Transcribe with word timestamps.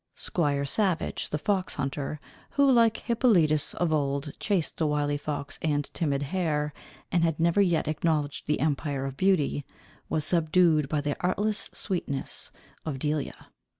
Squire 0.15 0.65
Savage, 0.65 1.29
the 1.29 1.37
fox 1.37 1.75
hunter, 1.75 2.19
who, 2.53 2.71
like 2.71 2.97
Hippolitus 2.97 3.75
of 3.75 3.93
old, 3.93 4.31
chased 4.39 4.77
the 4.77 4.87
wily 4.87 5.15
fox 5.15 5.59
and 5.61 5.93
timid 5.93 6.23
hare, 6.23 6.73
and 7.11 7.23
had 7.23 7.39
never 7.39 7.61
yet 7.61 7.87
acknowledged 7.87 8.47
the 8.47 8.61
empire 8.61 9.05
of 9.05 9.15
beauty, 9.15 9.63
was 10.09 10.25
subdued 10.25 10.89
by 10.89 11.01
the 11.01 11.15
artless 11.21 11.69
sweetness 11.71 12.51
of 12.83 12.97
Delia. 12.97 13.49